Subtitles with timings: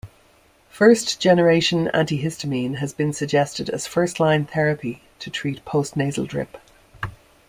[0.71, 6.57] First-generation antihistamine has been suggested as first-line therapy to treat post-nasal drip.